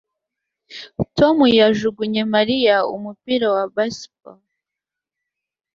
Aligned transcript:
Tom 1.17 1.37
yajugunye 1.59 2.21
Mariya 2.33 2.75
umupira 2.95 3.45
wa 3.55 3.63
baseball 3.75 4.39